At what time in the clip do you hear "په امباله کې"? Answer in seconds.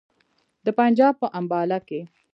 1.21-2.01